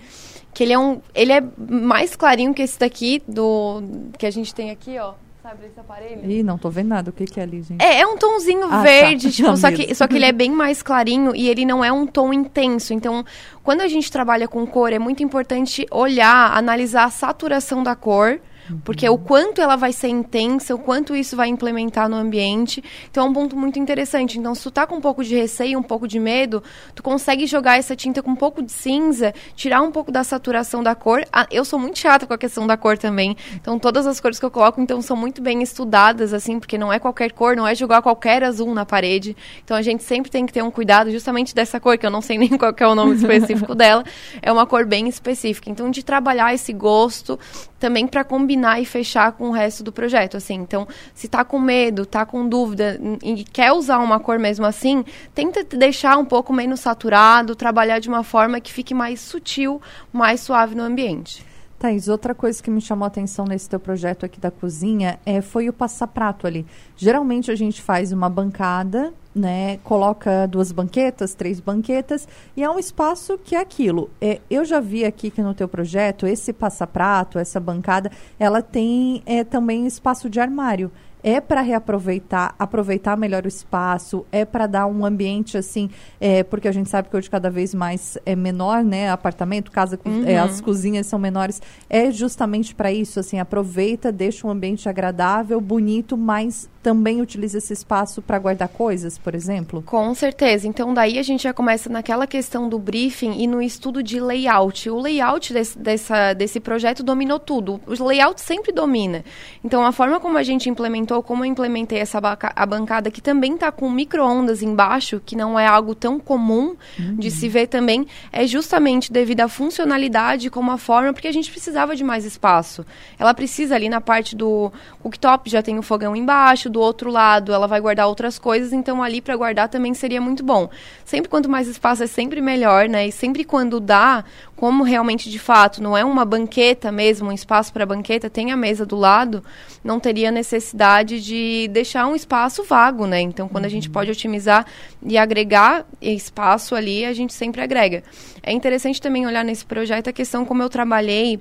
Que 0.53 0.63
ele 0.63 0.73
é 0.73 0.79
um. 0.79 1.01
Ele 1.13 1.31
é 1.31 1.43
mais 1.57 2.15
clarinho 2.15 2.53
que 2.53 2.61
esse 2.61 2.79
daqui, 2.79 3.21
do. 3.27 3.81
Que 4.17 4.25
a 4.25 4.31
gente 4.31 4.53
tem 4.53 4.71
aqui, 4.71 4.97
ó 4.97 5.13
sabe, 5.41 5.65
esse 5.65 5.79
aparelho. 5.79 6.29
Ih, 6.29 6.43
não 6.43 6.57
tô 6.57 6.69
vendo 6.69 6.89
nada. 6.89 7.09
O 7.09 7.13
que, 7.13 7.25
que 7.25 7.39
é 7.39 7.43
ali, 7.43 7.61
gente? 7.61 7.81
É, 7.81 8.01
é 8.01 8.07
um 8.07 8.17
tomzinho 8.17 8.65
ah, 8.65 8.69
tá. 8.69 8.81
verde, 8.81 9.27
tá. 9.27 9.31
tipo, 9.35 9.57
só 9.57 9.71
que, 9.71 9.95
só 9.95 10.07
que 10.07 10.15
ele 10.15 10.25
é 10.25 10.31
bem 10.31 10.51
mais 10.51 10.81
clarinho 10.81 11.35
e 11.35 11.49
ele 11.49 11.65
não 11.65 11.83
é 11.83 11.91
um 11.91 12.05
tom 12.05 12.33
intenso. 12.33 12.93
Então, 12.93 13.25
quando 13.63 13.81
a 13.81 13.87
gente 13.87 14.11
trabalha 14.11 14.47
com 14.47 14.65
cor, 14.65 14.91
é 14.91 14.99
muito 14.99 15.23
importante 15.23 15.85
olhar, 15.91 16.55
analisar 16.57 17.05
a 17.05 17.09
saturação 17.09 17.83
da 17.83 17.95
cor 17.95 18.39
Porque 18.83 19.07
o 19.07 19.17
quanto 19.17 19.61
ela 19.61 19.75
vai 19.75 19.93
ser 19.93 20.07
intensa, 20.07 20.75
o 20.75 20.79
quanto 20.79 21.15
isso 21.15 21.35
vai 21.35 21.47
implementar 21.47 22.09
no 22.09 22.15
ambiente. 22.15 22.83
Então 23.09 23.25
é 23.25 23.29
um 23.29 23.33
ponto 23.33 23.55
muito 23.57 23.79
interessante. 23.79 24.37
Então, 24.37 24.53
se 24.53 24.63
tu 24.63 24.71
tá 24.71 24.85
com 24.85 24.95
um 24.95 25.01
pouco 25.01 25.23
de 25.23 25.35
receio, 25.35 25.79
um 25.79 25.83
pouco 25.83 26.07
de 26.07 26.19
medo, 26.19 26.63
tu 26.93 27.01
consegue 27.01 27.47
jogar 27.47 27.77
essa 27.77 27.95
tinta 27.95 28.21
com 28.21 28.31
um 28.31 28.35
pouco 28.35 28.61
de 28.61 28.71
cinza, 28.71 29.33
tirar 29.55 29.81
um 29.81 29.91
pouco 29.91 30.11
da 30.11 30.23
saturação 30.23 30.83
da 30.83 30.95
cor. 30.95 31.25
Ah, 31.31 31.47
eu 31.51 31.65
sou 31.65 31.79
muito 31.79 31.97
chata 31.97 32.27
com 32.27 32.33
a 32.33 32.37
questão 32.37 32.67
da 32.67 32.77
cor 32.77 32.97
também. 32.97 33.35
Então, 33.55 33.79
todas 33.79 34.05
as 34.05 34.19
cores 34.19 34.39
que 34.39 34.45
eu 34.45 34.51
coloco, 34.51 34.79
então, 34.79 35.01
são 35.01 35.17
muito 35.17 35.41
bem 35.41 35.61
estudadas, 35.61 36.33
assim, 36.33 36.59
porque 36.59 36.77
não 36.77 36.91
é 36.91 36.99
qualquer 36.99 37.31
cor, 37.31 37.55
não 37.55 37.67
é 37.67 37.73
jogar 37.73 38.01
qualquer 38.01 38.43
azul 38.43 38.73
na 38.73 38.85
parede. 38.85 39.35
Então, 39.63 39.75
a 39.75 39.81
gente 39.81 40.03
sempre 40.03 40.29
tem 40.29 40.45
que 40.45 40.53
ter 40.53 40.63
um 40.63 40.71
cuidado 40.71 41.11
justamente 41.11 41.55
dessa 41.55 41.79
cor, 41.79 41.97
que 41.97 42.05
eu 42.05 42.11
não 42.11 42.21
sei 42.21 42.37
nem 42.37 42.49
qual 42.57 42.73
é 42.77 42.87
o 42.87 42.95
nome 42.95 43.15
específico 43.15 43.73
dela. 43.73 44.03
É 44.41 44.51
uma 44.51 44.65
cor 44.65 44.85
bem 44.85 45.07
específica. 45.07 45.69
Então, 45.69 45.89
de 45.89 46.03
trabalhar 46.03 46.53
esse 46.53 46.71
gosto 46.73 47.39
também 47.79 48.05
para 48.05 48.23
combinar 48.23 48.58
e 48.79 48.85
fechar 48.85 49.31
com 49.31 49.49
o 49.49 49.51
resto 49.51 49.83
do 49.83 49.91
projeto, 49.91 50.37
assim. 50.37 50.55
Então, 50.55 50.87
se 51.13 51.27
tá 51.27 51.43
com 51.43 51.59
medo, 51.59 52.05
tá 52.05 52.25
com 52.25 52.47
dúvida 52.47 52.99
e 53.23 53.43
quer 53.43 53.71
usar 53.71 53.99
uma 53.99 54.19
cor 54.19 54.37
mesmo 54.37 54.65
assim, 54.65 55.03
tenta 55.33 55.63
deixar 55.63 56.17
um 56.17 56.25
pouco 56.25 56.53
menos 56.53 56.79
saturado, 56.79 57.55
trabalhar 57.55 57.99
de 57.99 58.09
uma 58.09 58.23
forma 58.23 58.59
que 58.59 58.71
fique 58.71 58.93
mais 58.93 59.19
sutil, 59.19 59.81
mais 60.11 60.41
suave 60.41 60.75
no 60.75 60.83
ambiente. 60.83 61.48
Thaís, 61.79 62.09
outra 62.09 62.35
coisa 62.35 62.61
que 62.61 62.69
me 62.69 62.81
chamou 62.81 63.05
a 63.05 63.07
atenção 63.07 63.45
nesse 63.45 63.69
teu 63.69 63.79
projeto 63.79 64.25
aqui 64.25 64.37
da 64.37 64.51
cozinha 64.51 65.17
é, 65.25 65.39
foi 65.39 65.69
o 65.69 65.73
passaprato 65.73 66.45
ali. 66.45 66.65
Geralmente 66.97 67.49
a 67.49 67.55
gente 67.55 67.81
faz 67.81 68.11
uma 68.11 68.29
bancada, 68.29 69.13
né? 69.33 69.77
Coloca 69.77 70.45
duas 70.45 70.73
banquetas, 70.73 71.33
três 71.33 71.61
banquetas, 71.61 72.27
e 72.57 72.63
é 72.63 72.69
um 72.69 72.77
espaço 72.77 73.37
que 73.37 73.55
é 73.55 73.61
aquilo. 73.61 74.09
É, 74.19 74.41
eu 74.49 74.65
já 74.65 74.81
vi 74.81 75.05
aqui 75.05 75.31
que 75.31 75.41
no 75.41 75.53
teu 75.53 75.69
projeto, 75.69 76.27
esse 76.27 76.51
passaprato, 76.51 77.39
essa 77.39 77.61
bancada, 77.61 78.11
ela 78.37 78.61
tem 78.61 79.23
é, 79.25 79.45
também 79.45 79.87
espaço 79.87 80.29
de 80.29 80.39
armário 80.41 80.91
é 81.23 81.41
para 81.41 81.61
reaproveitar, 81.61 82.55
aproveitar 82.57 83.17
melhor 83.17 83.45
o 83.45 83.47
espaço, 83.47 84.25
é 84.31 84.45
para 84.45 84.67
dar 84.67 84.87
um 84.87 85.05
ambiente 85.05 85.57
assim, 85.57 85.89
é, 86.19 86.43
porque 86.43 86.67
a 86.67 86.71
gente 86.71 86.89
sabe 86.89 87.09
que 87.09 87.17
hoje 87.17 87.29
cada 87.29 87.49
vez 87.49 87.73
mais 87.73 88.17
é 88.25 88.35
menor, 88.35 88.83
né? 88.83 89.09
Apartamento, 89.09 89.71
casa, 89.71 89.99
uhum. 90.05 90.23
é, 90.25 90.37
as 90.37 90.61
cozinhas 90.61 91.07
são 91.07 91.19
menores, 91.19 91.61
é 91.89 92.11
justamente 92.11 92.73
para 92.73 92.91
isso, 92.91 93.19
assim, 93.19 93.39
aproveita, 93.39 94.11
deixa 94.11 94.47
um 94.47 94.49
ambiente 94.49 94.87
agradável, 94.87 95.59
bonito, 95.59 96.17
mas 96.17 96.69
também 96.81 97.21
utiliza 97.21 97.57
esse 97.57 97.73
espaço 97.73 98.21
para 98.21 98.39
guardar 98.39 98.69
coisas, 98.69 99.17
por 99.17 99.35
exemplo? 99.35 99.81
Com 99.85 100.13
certeza. 100.13 100.67
Então, 100.67 100.93
daí 100.93 101.19
a 101.19 101.23
gente 101.23 101.43
já 101.43 101.53
começa 101.53 101.89
naquela 101.89 102.25
questão 102.25 102.69
do 102.69 102.79
briefing 102.79 103.41
e 103.41 103.47
no 103.47 103.61
estudo 103.61 104.01
de 104.01 104.19
layout. 104.19 104.89
O 104.89 104.99
layout 104.99 105.53
desse, 105.53 105.77
dessa, 105.77 106.33
desse 106.33 106.59
projeto 106.59 107.03
dominou 107.03 107.39
tudo. 107.39 107.81
O 107.85 108.03
layout 108.03 108.39
sempre 108.39 108.71
domina. 108.71 109.23
Então, 109.63 109.85
a 109.85 109.91
forma 109.91 110.19
como 110.19 110.37
a 110.37 110.43
gente 110.43 110.69
implementou 110.69 111.21
como 111.21 111.43
eu 111.43 111.49
implementei 111.49 111.99
essa 111.99 112.19
a 112.19 112.65
bancada 112.65 113.11
que 113.11 113.21
também 113.21 113.53
está 113.53 113.71
com 113.71 113.89
micro-ondas 113.89 114.61
embaixo, 114.61 115.21
que 115.25 115.35
não 115.35 115.59
é 115.59 115.65
algo 115.67 115.93
tão 115.93 116.19
comum 116.19 116.75
uhum. 116.97 117.15
de 117.15 117.31
se 117.31 117.47
ver 117.49 117.67
também, 117.67 118.07
é 118.31 118.45
justamente 118.45 119.11
devido 119.11 119.41
à 119.41 119.47
funcionalidade 119.47 120.49
como 120.49 120.71
a 120.71 120.77
forma, 120.77 121.13
porque 121.13 121.27
a 121.27 121.31
gente 121.31 121.51
precisava 121.51 121.95
de 121.95 122.03
mais 122.03 122.25
espaço. 122.25 122.85
Ela 123.17 123.33
precisa 123.33 123.75
ali 123.75 123.89
na 123.89 123.99
parte 123.99 124.35
do 124.35 124.71
cooktop, 125.01 125.49
já 125.49 125.61
tem 125.61 125.77
o 125.77 125.81
fogão 125.81 126.15
embaixo, 126.15 126.68
do 126.69 126.79
outro 126.79 127.09
lado 127.09 127.53
ela 127.53 127.67
vai 127.67 127.81
guardar 127.81 128.07
outras 128.07 128.37
coisas, 128.39 128.71
então 128.71 129.01
ali 129.01 129.21
para 129.21 129.35
guardar 129.35 129.69
também 129.69 129.93
seria 129.93 130.21
muito 130.21 130.43
bom. 130.43 130.69
Sempre 131.03 131.29
quanto 131.29 131.49
mais 131.49 131.67
espaço 131.67 132.03
é 132.03 132.07
sempre 132.07 132.41
melhor, 132.41 132.87
né? 132.87 133.07
E 133.07 133.11
sempre 133.11 133.43
quando 133.43 133.79
dá, 133.79 134.23
como 134.55 134.83
realmente 134.83 135.29
de 135.29 135.39
fato 135.39 135.81
não 135.81 135.97
é 135.97 136.03
uma 136.03 136.25
banqueta 136.25 136.91
mesmo, 136.91 137.29
um 137.29 137.31
espaço 137.31 137.73
para 137.73 137.85
banqueta, 137.85 138.29
tem 138.29 138.51
a 138.51 138.57
mesa 138.57 138.85
do 138.85 138.95
lado, 138.95 139.43
não 139.83 139.99
teria 139.99 140.31
necessidade 140.31 141.21
de 141.21 141.67
deixar 141.69 142.07
um 142.07 142.15
espaço 142.15 142.63
vago, 142.63 143.05
né? 143.05 143.21
Então, 143.21 143.47
quando 143.47 143.65
a 143.65 143.69
gente 143.69 143.87
uhum. 143.87 143.93
pode 143.93 144.11
otimizar 144.11 144.65
e 145.01 145.17
agregar 145.17 145.85
espaço 146.01 146.75
ali, 146.75 147.05
a 147.05 147.13
gente 147.13 147.33
sempre 147.33 147.61
agrega. 147.61 148.03
É 148.43 148.51
interessante 148.51 149.01
também 149.01 149.25
olhar 149.25 149.43
nesse 149.43 149.65
projeto 149.65 150.09
a 150.09 150.13
questão 150.13 150.45
como 150.45 150.61
eu 150.61 150.69
trabalhei 150.69 151.39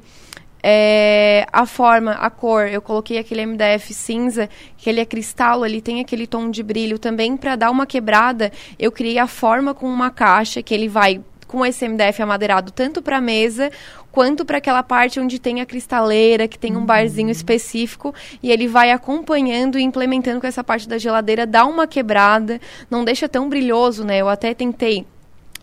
é, 0.63 1.47
a 1.53 1.67
forma, 1.67 2.13
a 2.13 2.31
cor, 2.31 2.69
eu 2.69 2.83
coloquei 2.83 3.19
aquele 3.19 3.47
MDF 3.47 3.95
cinza, 3.95 4.49
que 4.77 4.91
ele 4.91 5.01
é 5.01 5.05
cristal, 5.05 5.65
ele 5.65 5.81
tem 5.81 6.01
aquele 6.01 6.27
tom 6.27 6.51
de 6.51 6.63
brilho 6.63 6.99
também 6.99 7.37
para 7.37 7.57
dar 7.57 7.71
uma 7.71 7.87
quebrada. 7.87 8.53
Eu 8.79 8.91
criei 8.91 9.19
a 9.19 9.27
forma 9.27 9.75
com 9.75 9.87
uma 9.87 10.11
caixa 10.11 10.63
que 10.63 10.75
ele 10.75 10.89
vai 10.89 11.21
com 11.47 11.65
esse 11.65 11.89
MDF 11.89 12.21
amadeirado 12.21 12.71
tanto 12.71 13.01
para 13.01 13.17
a 13.17 13.21
mesa 13.23 13.71
quanto 14.13 14.45
para 14.45 14.59
aquela 14.59 14.83
parte 14.83 15.21
onde 15.21 15.39
tem 15.39 15.61
a 15.61 15.67
cristaleira, 15.67 16.49
que 16.49 16.59
tem 16.59 16.75
um 16.75 16.81
uhum. 16.81 16.87
barzinho 16.87 17.31
específico, 17.31 18.15
e 18.43 18.51
ele 18.51 18.67
vai 18.67 18.91
acompanhando 18.91 19.79
e 19.79 19.83
implementando 19.83 20.41
com 20.41 20.47
essa 20.47 20.65
parte 20.65 20.89
da 20.89 20.99
geladeira, 20.99 21.47
dá 21.47 21.65
uma 21.65 21.87
quebrada, 21.87 22.61
não 22.91 23.05
deixa 23.05 23.29
tão 23.29 23.49
brilhoso, 23.49 24.05
né? 24.05 24.19
Eu 24.19 24.29
até 24.29 24.53
tentei 24.55 25.07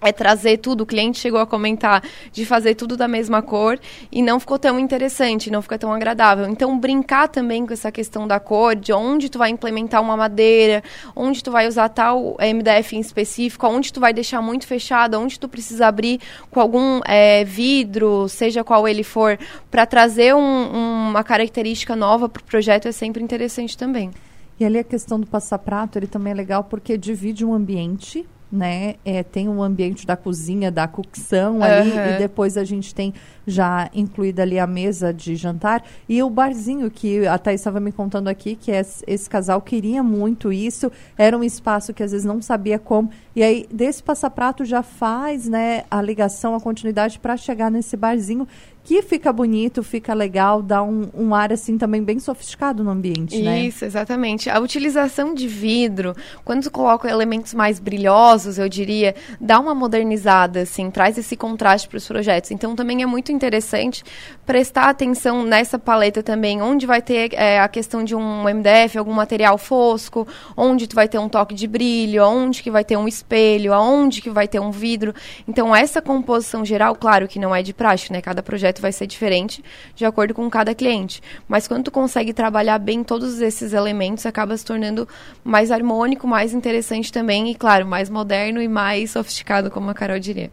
é 0.05 0.11
trazer 0.11 0.57
tudo. 0.57 0.81
O 0.81 0.85
cliente 0.85 1.19
chegou 1.19 1.39
a 1.39 1.45
comentar 1.45 2.03
de 2.31 2.45
fazer 2.45 2.75
tudo 2.75 2.95
da 2.95 3.07
mesma 3.07 3.41
cor 3.41 3.79
e 4.11 4.21
não 4.21 4.39
ficou 4.39 4.59
tão 4.59 4.79
interessante, 4.79 5.51
não 5.51 5.61
fica 5.61 5.77
tão 5.77 5.91
agradável. 5.91 6.47
Então, 6.47 6.77
brincar 6.77 7.27
também 7.27 7.65
com 7.65 7.73
essa 7.73 7.91
questão 7.91 8.27
da 8.27 8.39
cor, 8.39 8.75
de 8.75 8.93
onde 8.93 9.29
tu 9.29 9.37
vai 9.37 9.49
implementar 9.49 10.01
uma 10.01 10.15
madeira, 10.15 10.83
onde 11.15 11.43
tu 11.43 11.51
vai 11.51 11.67
usar 11.67 11.89
tal 11.89 12.37
MDF 12.39 12.95
em 12.95 12.99
específico, 12.99 13.67
onde 13.67 13.91
tu 13.91 13.99
vai 13.99 14.13
deixar 14.13 14.41
muito 14.41 14.67
fechado, 14.67 15.19
onde 15.19 15.39
tu 15.39 15.47
precisa 15.49 15.87
abrir 15.87 16.19
com 16.51 16.59
algum 16.59 17.01
é, 17.05 17.43
vidro, 17.43 18.27
seja 18.29 18.63
qual 18.63 18.87
ele 18.87 19.03
for, 19.03 19.37
para 19.71 19.85
trazer 19.85 20.35
um, 20.35 21.09
uma 21.09 21.23
característica 21.23 21.95
nova 21.95 22.29
para 22.29 22.41
o 22.41 22.43
projeto 22.43 22.87
é 22.87 22.91
sempre 22.91 23.23
interessante 23.23 23.77
também. 23.77 24.11
E 24.59 24.63
ali 24.63 24.79
a 24.79 24.83
questão 24.83 25.19
do 25.19 25.27
passaprato, 25.27 25.99
ele 25.99 26.07
também 26.07 26.31
é 26.31 26.35
legal 26.35 26.63
porque 26.63 26.97
divide 26.97 27.43
um 27.43 27.53
ambiente 27.53 28.25
né? 28.51 28.95
É, 29.03 29.23
tem 29.23 29.47
o 29.47 29.51
um 29.51 29.63
ambiente 29.63 30.05
da 30.05 30.15
cozinha, 30.15 30.71
da 30.71 30.87
cocção 30.87 31.63
ali, 31.63 31.91
uhum. 31.91 32.15
e 32.15 32.17
depois 32.17 32.57
a 32.57 32.63
gente 32.63 32.93
tem 32.93 33.13
já 33.47 33.89
incluída 33.93 34.41
ali 34.41 34.57
a 34.57 34.65
mesa 34.65 35.13
de 35.13 35.35
jantar. 35.35 35.83
E 36.07 36.21
o 36.23 36.29
barzinho, 36.29 36.89
que 36.89 37.27
a 37.27 37.37
Thais 37.37 37.61
estava 37.61 37.79
me 37.79 37.91
contando 37.91 38.27
aqui, 38.27 38.55
que 38.55 38.71
esse, 38.71 39.03
esse 39.07 39.29
casal 39.29 39.61
queria 39.61 40.01
muito 40.01 40.51
isso, 40.51 40.91
era 41.17 41.37
um 41.37 41.43
espaço 41.43 41.93
que 41.93 42.03
às 42.03 42.11
vezes 42.11 42.25
não 42.25 42.41
sabia 42.41 42.79
como. 42.79 43.09
E 43.35 43.43
aí, 43.43 43.67
desse 43.71 44.01
passaprato 44.01 44.63
já 44.63 44.81
faz 44.81 45.47
né, 45.47 45.83
a 45.91 46.01
ligação, 46.01 46.55
a 46.55 46.59
continuidade 46.59 47.19
para 47.19 47.37
chegar 47.37 47.69
nesse 47.69 47.95
barzinho 47.97 48.47
que 48.85 49.01
fica 49.01 49.33
bonito, 49.33 49.81
fica 49.81 50.13
legal, 50.13 50.61
dá 50.61 50.83
um, 50.83 51.09
um, 51.11 51.33
ar 51.33 51.51
assim 51.51 51.75
também 51.75 52.03
bem 52.03 52.19
sofisticado 52.19 52.83
no 52.83 52.91
ambiente, 52.91 53.41
né? 53.41 53.61
Isso, 53.61 53.83
exatamente. 53.83 54.47
A 54.47 54.59
utilização 54.59 55.33
de 55.33 55.47
vidro, 55.47 56.15
quando 56.45 56.69
coloca 56.69 57.09
elementos 57.09 57.55
mais 57.55 57.79
brilhosos, 57.79 58.59
eu 58.59 58.69
diria, 58.69 59.15
dá 59.41 59.59
uma 59.59 59.73
modernizada, 59.73 60.61
assim, 60.61 60.91
traz 60.91 61.17
esse 61.17 61.35
contraste 61.35 61.87
para 61.87 61.97
os 61.97 62.07
projetos. 62.07 62.51
Então 62.51 62.75
também 62.75 63.01
é 63.01 63.07
muito 63.07 63.31
interessante 63.31 64.03
prestar 64.45 64.89
atenção 64.89 65.43
nessa 65.43 65.79
paleta 65.79 66.21
também, 66.21 66.61
onde 66.61 66.85
vai 66.85 67.01
ter 67.01 67.33
é, 67.33 67.59
a 67.59 67.67
questão 67.67 68.03
de 68.03 68.15
um 68.15 68.43
MDF, 68.43 68.99
algum 68.99 69.13
material 69.13 69.57
fosco, 69.57 70.27
onde 70.55 70.85
tu 70.85 70.95
vai 70.95 71.07
ter 71.07 71.17
um 71.17 71.27
toque 71.27 71.55
de 71.55 71.65
brilho, 71.65 72.23
onde 72.23 72.61
que 72.61 72.69
vai 72.69 72.85
ter 72.85 72.97
um 72.97 73.07
espelho, 73.07 73.73
aonde 73.73 74.21
que 74.21 74.29
vai 74.29 74.47
ter 74.47 74.59
um 74.59 74.69
vidro. 74.69 75.11
Então 75.47 75.75
essa 75.75 76.03
composição 76.03 76.63
geral, 76.63 76.93
claro 76.93 77.27
que 77.27 77.39
não 77.39 77.55
é 77.55 77.63
de 77.63 77.73
prática, 77.73 78.13
né? 78.13 78.21
Cada 78.21 78.43
projeto 78.43 78.74
projeto 78.75 78.81
vai 78.81 78.91
ser 78.91 79.07
diferente 79.07 79.63
de 79.95 80.05
acordo 80.05 80.33
com 80.33 80.49
cada 80.49 80.75
cliente. 80.75 81.21
Mas 81.47 81.67
quando 81.67 81.85
tu 81.85 81.91
consegue 81.91 82.33
trabalhar 82.33 82.77
bem 82.77 83.03
todos 83.03 83.39
esses 83.39 83.73
elementos, 83.73 84.25
acaba 84.25 84.55
se 84.57 84.65
tornando 84.65 85.07
mais 85.43 85.71
harmônico, 85.71 86.27
mais 86.27 86.53
interessante 86.53 87.11
também 87.11 87.49
e, 87.51 87.55
claro, 87.55 87.85
mais 87.85 88.09
moderno 88.09 88.61
e 88.61 88.67
mais 88.67 89.11
sofisticado, 89.11 89.71
como 89.71 89.89
a 89.89 89.93
Carol 89.93 90.19
diria. 90.19 90.51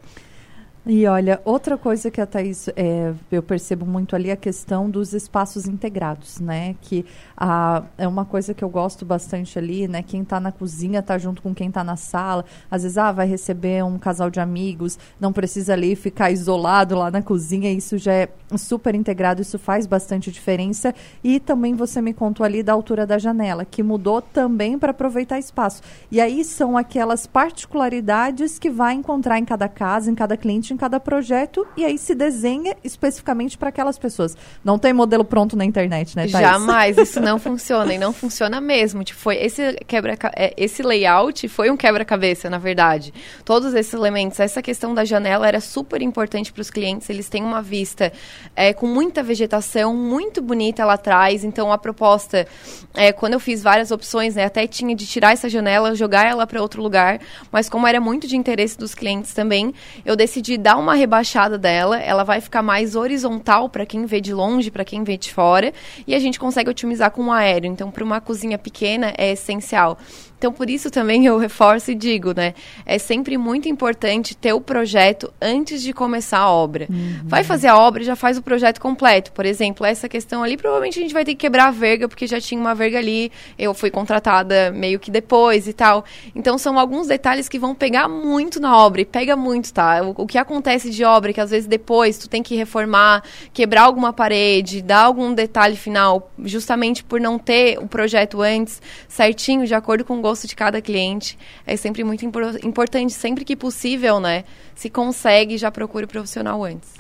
E 0.85 1.07
olha, 1.07 1.41
outra 1.45 1.79
coisa 1.79 2.11
que 2.11 2.21
a 2.21 2.27
Thaís, 2.27 2.69
é, 2.75 3.15
eu 3.31 3.41
percebo 3.41 3.87
muito 3.87 4.17
ali, 4.17 4.31
é 4.31 4.33
a 4.33 4.37
questão 4.37 4.91
dos 4.91 5.13
espaços 5.13 5.69
integrados, 5.69 6.41
né? 6.41 6.75
Que 6.81 7.07
a, 7.37 7.85
é 7.97 8.09
uma 8.09 8.25
coisa 8.25 8.53
que 8.53 8.65
eu 8.65 8.69
gosto 8.69 9.05
bastante 9.05 9.57
ali, 9.57 9.87
né? 9.87 10.03
Quem 10.03 10.23
está 10.23 10.41
na 10.41 10.51
cozinha 10.51 10.99
está 10.99 11.17
junto 11.19 11.41
com 11.41 11.55
quem 11.55 11.69
está 11.69 11.85
na 11.85 11.95
sala. 11.95 12.45
Às 12.69 12.83
vezes, 12.83 12.99
ah, 12.99 13.13
vai 13.13 13.29
receber 13.29 13.85
um 13.85 13.97
casal 13.97 14.29
de 14.29 14.41
amigos, 14.41 14.99
não 15.21 15.33
precisa 15.33 15.73
ali 15.73 15.95
ficar 15.95 16.33
isolado 16.33 16.97
lá 16.97 17.13
na 17.13 17.23
cozinha. 17.23 17.71
Isso 17.71 17.97
já 17.97 18.15
é 18.15 18.29
super 18.59 18.97
integrado, 18.97 19.41
isso 19.41 19.61
faz 19.61 19.87
bastante 19.87 20.33
diferença. 20.33 20.93
E 21.23 21.39
também 21.39 21.77
você 21.77 22.03
me 22.03 22.13
contou 22.13 22.45
ali 22.45 22.61
da 22.61 22.73
altura 22.73 23.07
da 23.07 23.19
janela, 23.19 23.65
que 23.65 23.85
mudou 23.85 24.21
também 24.21 24.77
para 24.77 24.91
aproveitar 24.91 25.39
espaço. 25.39 25.81
E 26.11 26.21
aí 26.21 26.43
são 26.43 26.77
aquelas 26.77 27.25
particularidades 27.25 28.59
que 28.59 28.69
vai 28.69 28.95
encontrar 28.95 29.39
em 29.39 29.45
cada 29.45 29.69
casa, 29.69 30.11
em 30.11 30.15
cada 30.17 30.37
cliente 30.37 30.72
em 30.73 30.77
cada 30.77 30.99
projeto 30.99 31.67
e 31.77 31.85
aí 31.85 31.99
se 31.99 32.15
desenha 32.15 32.75
especificamente 32.83 33.57
para 33.57 33.69
aquelas 33.69 33.99
pessoas. 33.99 34.37
Não 34.65 34.79
tem 34.79 34.93
modelo 34.93 35.25
pronto 35.25 35.57
na 35.57 35.65
internet, 35.65 36.17
né, 36.17 36.27
Thaís? 36.27 36.47
Jamais, 36.47 36.99
isso 36.99 37.21
não 37.23 37.39
funciona 37.39 37.93
e 37.95 37.99
não 37.99 38.13
funciona 38.13 38.61
mesmo. 38.61 39.05
Tipo, 39.05 39.21
foi 39.21 39.37
esse 39.37 39.75
quebra 39.87 40.17
é, 40.35 40.55
esse 40.57 40.83
layout 40.83 41.49
foi 41.49 41.71
um 41.71 41.77
quebra-cabeça, 41.77 42.49
na 42.49 42.59
verdade. 42.59 43.13
Todos 43.45 43.75
esses 43.75 43.93
elementos, 43.93 44.41
essa 44.41 44.63
questão 44.63 44.95
da 44.95 45.05
janela 45.05 45.47
era 45.47 45.61
super 45.61 46.03
importante 46.03 46.53
para 46.53 46.61
os 46.61 46.71
clientes. 46.71 47.09
Eles 47.11 47.29
têm 47.29 47.43
uma 47.43 47.63
vista 47.63 48.13
é, 48.55 48.73
com 48.73 48.87
muita 48.87 49.23
vegetação, 49.23 49.95
muito 49.95 50.41
bonita 50.41 50.85
lá 50.85 50.95
atrás. 50.95 51.45
Então 51.45 51.73
a 51.73 51.79
proposta, 51.79 52.47
é, 52.95 53.13
quando 53.13 53.35
eu 53.35 53.41
fiz 53.41 53.63
várias 53.63 53.91
opções, 53.91 54.35
né, 54.35 54.45
até 54.45 54.67
tinha 54.67 54.95
de 54.95 55.07
tirar 55.07 55.33
essa 55.33 55.49
janela, 55.49 55.95
jogar 55.95 56.27
ela 56.27 56.47
para 56.47 56.61
outro 56.61 56.83
lugar. 56.83 57.21
Mas 57.51 57.69
como 57.69 57.87
era 57.87 58.01
muito 58.01 58.27
de 58.27 58.37
interesse 58.37 58.79
dos 58.79 58.95
clientes 58.95 59.33
também, 59.35 59.75
eu 60.05 60.17
decidi 60.17 60.57
dar 60.63 60.79
uma 60.79 60.95
rebaixada 60.95 61.59
dela. 61.59 62.01
Ela 62.01 62.25
vai 62.25 62.41
ficar 62.41 62.63
mais 62.63 62.97
horizontal 62.97 63.69
para 63.69 63.85
quem 63.85 64.07
vê 64.07 64.21
de 64.21 64.33
longe, 64.33 64.71
para 64.71 64.85
quem 64.85 65.05
vê 65.05 65.19
de 65.19 65.33
fora, 65.33 65.73
e 66.07 66.15
a 66.15 66.19
gente 66.19 66.39
consegue 66.39 66.71
otimizar 66.71 67.11
com 67.11 67.27
o 67.27 67.33
aéreo. 67.33 67.71
Então, 67.71 67.91
para 67.91 68.05
uma 68.05 68.21
cozinha 68.21 68.57
pequena 68.57 69.13
é 69.19 69.33
essencial. 69.33 69.99
Então, 70.43 70.53
por 70.53 70.69
isso 70.69 70.91
também 70.91 71.25
eu 71.25 71.39
reforço 71.39 71.93
e 71.93 71.95
digo, 71.95 72.35
né? 72.35 72.53
É 72.85 72.99
sempre 72.99 73.39
muito 73.39 73.69
importante 73.69 74.37
ter 74.37 74.53
o 74.53 74.61
projeto 74.61 75.33
antes 75.41 75.81
de 75.81 75.93
começar 75.93 76.39
a 76.39 76.51
obra. 76.51 76.89
Uhum. 76.91 77.21
Vai 77.23 77.45
fazer 77.45 77.69
a 77.69 77.79
obra, 77.79 78.03
já 78.03 78.17
faz 78.17 78.37
o 78.37 78.43
projeto 78.43 78.81
completo. 78.81 79.31
Por 79.31 79.47
exemplo, 79.47 79.87
essa 79.87 80.09
questão 80.09 80.43
ali, 80.43 80.57
provavelmente 80.57 80.99
a 80.99 81.03
gente 81.03 81.15
vai 81.15 81.25
ter 81.25 81.37
que 81.37 81.43
quebrar 81.43 81.69
a 81.69 81.71
verga, 81.71 82.09
porque 82.09 82.27
já 82.27 82.41
tinha 82.41 82.61
uma 82.61 82.75
verga 82.75 82.99
ali, 82.99 83.31
eu 83.57 83.73
fui 83.73 83.89
contratada 83.89 84.73
meio 84.73 84.99
que 84.99 85.13
depois 85.13 85.69
e 85.69 85.73
tal. 85.73 86.05
Então, 86.35 86.59
são 86.59 86.77
alguns 86.77 87.07
detalhes 87.07 87.49
que 87.49 87.57
vão 87.57 87.73
pegar 87.73 88.09
muito 88.09 88.59
na 88.59 88.77
obra, 88.77 89.03
e 89.03 89.05
pega 89.05 89.37
muito, 89.37 89.73
tá? 89.73 90.03
O, 90.03 90.25
o 90.25 90.27
que 90.27 90.39
acontece 90.39 90.91
de 90.91 91.05
obra, 91.05 91.31
é 91.31 91.35
que 91.35 91.41
às 91.41 91.53
vezes 91.53 91.69
depois 91.69 92.19
tu 92.19 92.29
tem 92.29 92.43
que 92.43 92.57
reformar, 92.57 93.23
quebrar 93.53 93.83
alguma 93.83 94.13
parede, 94.13 94.83
dar 94.83 95.05
algum 95.05 95.33
detalhe 95.33 95.77
final, 95.77 96.33
justamente 96.45 97.05
por 97.05 97.21
não 97.21 97.39
ter 97.39 97.79
o 97.79 97.87
projeto 97.87 98.43
antes 98.43 98.83
certinho, 99.07 99.65
de 99.69 99.75
acordo 99.75 100.05
com 100.05 100.19
o 100.19 100.21
gosto 100.21 100.32
de 100.47 100.57
cada 100.57 100.81
cliente. 100.81 101.39
É 101.67 101.77
sempre 101.77 102.03
muito 102.03 102.25
importante, 102.25 103.13
sempre 103.13 103.45
que 103.45 103.55
possível, 103.55 104.19
né? 104.19 104.45
Se 104.75 104.89
consegue, 104.89 105.59
já 105.59 105.71
procure 105.71 106.07
o 106.07 106.09
profissional 106.09 106.65
antes. 106.65 106.91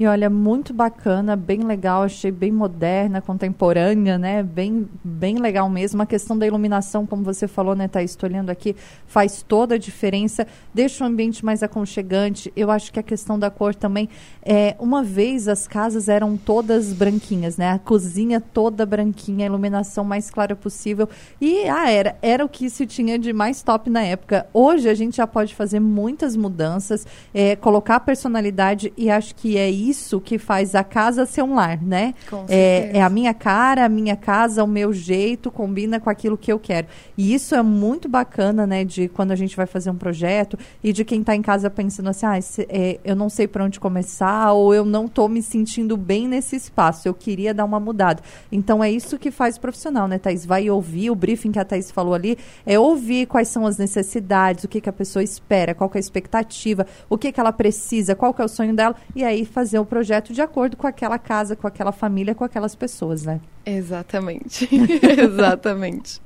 E 0.00 0.06
olha, 0.06 0.30
muito 0.30 0.72
bacana, 0.72 1.34
bem 1.34 1.64
legal, 1.64 2.04
achei 2.04 2.30
bem 2.30 2.52
moderna, 2.52 3.20
contemporânea, 3.20 4.16
né? 4.16 4.44
Bem, 4.44 4.88
bem 5.02 5.38
legal 5.38 5.68
mesmo. 5.68 6.00
A 6.00 6.06
questão 6.06 6.38
da 6.38 6.46
iluminação, 6.46 7.04
como 7.04 7.24
você 7.24 7.48
falou, 7.48 7.74
né, 7.74 7.88
Thaís? 7.88 8.12
Estou 8.12 8.30
olhando 8.30 8.48
aqui, 8.48 8.76
faz 9.08 9.42
toda 9.42 9.74
a 9.74 9.78
diferença, 9.78 10.46
deixa 10.72 11.02
o 11.02 11.06
ambiente 11.08 11.44
mais 11.44 11.64
aconchegante. 11.64 12.52
Eu 12.54 12.70
acho 12.70 12.92
que 12.92 13.00
a 13.00 13.02
questão 13.02 13.36
da 13.36 13.50
cor 13.50 13.74
também. 13.74 14.08
É, 14.40 14.76
uma 14.78 15.02
vez 15.02 15.48
as 15.48 15.66
casas 15.66 16.08
eram 16.08 16.36
todas 16.36 16.92
branquinhas, 16.92 17.56
né? 17.56 17.72
A 17.72 17.78
cozinha 17.80 18.40
toda 18.40 18.86
branquinha, 18.86 19.46
a 19.46 19.48
iluminação 19.48 20.04
mais 20.04 20.30
clara 20.30 20.54
possível. 20.54 21.08
E 21.40 21.68
ah, 21.68 21.90
era, 21.90 22.16
era 22.22 22.44
o 22.44 22.48
que 22.48 22.70
se 22.70 22.86
tinha 22.86 23.18
de 23.18 23.32
mais 23.32 23.64
top 23.64 23.90
na 23.90 24.04
época. 24.04 24.46
Hoje 24.54 24.88
a 24.88 24.94
gente 24.94 25.16
já 25.16 25.26
pode 25.26 25.56
fazer 25.56 25.80
muitas 25.80 26.36
mudanças, 26.36 27.04
é, 27.34 27.56
colocar 27.56 27.98
personalidade 27.98 28.92
e 28.96 29.10
acho 29.10 29.34
que 29.34 29.58
é 29.58 29.68
isso 29.68 29.87
isso 29.88 30.20
que 30.20 30.38
faz 30.38 30.74
a 30.74 30.84
casa 30.84 31.26
ser 31.26 31.42
um 31.42 31.54
lar, 31.54 31.82
né? 31.82 32.14
É, 32.48 32.90
é, 32.94 33.02
a 33.02 33.08
minha 33.08 33.34
cara, 33.34 33.84
a 33.84 33.88
minha 33.88 34.16
casa, 34.16 34.62
o 34.64 34.66
meu 34.66 34.92
jeito, 34.92 35.50
combina 35.50 36.00
com 36.00 36.10
aquilo 36.10 36.36
que 36.36 36.52
eu 36.52 36.58
quero. 36.58 36.86
E 37.16 37.34
isso 37.34 37.54
é 37.54 37.62
muito 37.62 38.08
bacana, 38.08 38.66
né? 38.66 38.84
De 38.84 39.08
quando 39.08 39.32
a 39.32 39.36
gente 39.36 39.56
vai 39.56 39.66
fazer 39.66 39.90
um 39.90 39.96
projeto 39.96 40.58
e 40.82 40.92
de 40.92 41.04
quem 41.04 41.20
está 41.20 41.34
em 41.34 41.42
casa 41.42 41.70
pensando 41.70 42.08
assim, 42.08 42.26
ah, 42.26 42.38
esse, 42.38 42.66
é, 42.68 42.98
eu 43.04 43.16
não 43.16 43.28
sei 43.28 43.46
para 43.46 43.64
onde 43.64 43.80
começar 43.80 44.52
ou 44.52 44.74
eu 44.74 44.84
não 44.84 45.06
estou 45.06 45.28
me 45.28 45.42
sentindo 45.42 45.96
bem 45.96 46.28
nesse 46.28 46.56
espaço, 46.56 47.08
eu 47.08 47.14
queria 47.14 47.54
dar 47.54 47.64
uma 47.64 47.80
mudada. 47.80 48.22
Então 48.50 48.82
é 48.82 48.90
isso 48.90 49.18
que 49.18 49.30
faz 49.30 49.56
o 49.56 49.60
profissional, 49.60 50.08
né, 50.08 50.18
Thaís? 50.18 50.44
Vai 50.44 50.70
ouvir 50.70 51.10
o 51.10 51.14
briefing 51.14 51.52
que 51.52 51.58
a 51.58 51.64
Thaís 51.64 51.90
falou 51.90 52.14
ali, 52.14 52.38
é 52.66 52.78
ouvir 52.78 53.26
quais 53.26 53.48
são 53.48 53.66
as 53.66 53.78
necessidades, 53.78 54.64
o 54.64 54.68
que, 54.68 54.80
que 54.80 54.88
a 54.88 54.92
pessoa 54.92 55.22
espera, 55.22 55.74
qual 55.74 55.90
é 55.94 55.98
a 55.98 56.00
expectativa, 56.00 56.86
o 57.08 57.16
que, 57.16 57.32
que 57.32 57.40
ela 57.40 57.52
precisa, 57.52 58.14
qual 58.14 58.32
que 58.32 58.42
é 58.42 58.44
o 58.44 58.48
sonho 58.48 58.74
dela, 58.74 58.94
e 59.14 59.24
aí 59.24 59.44
fazer 59.44 59.77
fazer 59.78 59.80
o 59.80 59.84
projeto 59.84 60.32
de 60.32 60.42
acordo 60.42 60.76
com 60.76 60.86
aquela 60.86 61.18
casa, 61.18 61.54
com 61.56 61.66
aquela 61.66 61.92
família, 61.92 62.34
com 62.34 62.44
aquelas 62.44 62.74
pessoas, 62.74 63.24
né? 63.24 63.40
Exatamente. 63.68 64.66
Exatamente. 64.72 66.20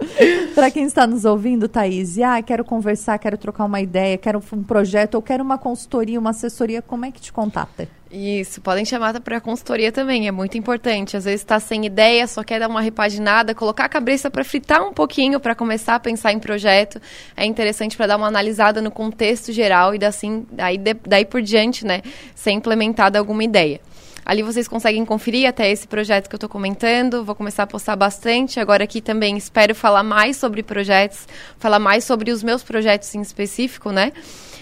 Para 0.54 0.70
quem 0.70 0.84
está 0.84 1.06
nos 1.08 1.24
ouvindo, 1.24 1.66
Thaís, 1.66 2.16
e, 2.16 2.22
ah, 2.22 2.40
quero 2.40 2.64
conversar, 2.64 3.18
quero 3.18 3.36
trocar 3.36 3.64
uma 3.64 3.80
ideia, 3.80 4.16
quero 4.16 4.40
um 4.52 4.62
projeto, 4.62 5.16
ou 5.16 5.22
quero 5.22 5.42
uma 5.42 5.58
consultoria, 5.58 6.20
uma 6.20 6.30
assessoria, 6.30 6.80
como 6.80 7.04
é 7.04 7.10
que 7.10 7.20
te 7.20 7.32
contata? 7.32 7.88
Isso, 8.12 8.60
podem 8.60 8.84
chamar 8.84 9.18
para 9.20 9.40
consultoria 9.40 9.90
também, 9.90 10.28
é 10.28 10.30
muito 10.30 10.56
importante. 10.56 11.16
Às 11.16 11.24
vezes 11.24 11.40
está 11.40 11.58
sem 11.58 11.84
ideia, 11.86 12.26
só 12.26 12.44
quer 12.44 12.60
dar 12.60 12.68
uma 12.68 12.80
repaginada, 12.80 13.54
colocar 13.54 13.86
a 13.86 13.88
cabeça 13.88 14.30
para 14.30 14.44
fritar 14.44 14.86
um 14.86 14.92
pouquinho 14.92 15.40
para 15.40 15.54
começar 15.54 15.94
a 15.94 16.00
pensar 16.00 16.30
em 16.30 16.38
projeto. 16.38 17.00
É 17.36 17.44
interessante 17.44 17.96
para 17.96 18.06
dar 18.06 18.18
uma 18.18 18.26
analisada 18.28 18.82
no 18.82 18.90
contexto 18.90 19.50
geral 19.50 19.94
e 19.94 20.04
assim, 20.04 20.46
daí, 20.52 20.78
daí 20.78 21.24
por 21.24 21.40
diante, 21.40 21.86
né, 21.86 22.02
ser 22.34 22.50
implementada 22.50 23.18
alguma 23.18 23.42
ideia. 23.42 23.80
Ali 24.24 24.42
vocês 24.42 24.68
conseguem 24.68 25.04
conferir 25.04 25.48
até 25.48 25.70
esse 25.70 25.86
projeto 25.86 26.28
que 26.28 26.34
eu 26.34 26.38
estou 26.38 26.48
comentando. 26.48 27.24
Vou 27.24 27.34
começar 27.34 27.64
a 27.64 27.66
postar 27.66 27.96
bastante. 27.96 28.60
Agora 28.60 28.84
aqui 28.84 29.00
também 29.00 29.36
espero 29.36 29.74
falar 29.74 30.02
mais 30.02 30.36
sobre 30.36 30.62
projetos, 30.62 31.26
falar 31.58 31.78
mais 31.78 32.04
sobre 32.04 32.30
os 32.30 32.42
meus 32.42 32.62
projetos 32.62 33.14
em 33.14 33.20
específico, 33.20 33.90
né? 33.90 34.12